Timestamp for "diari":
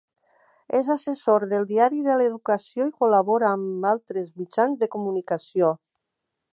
1.73-2.01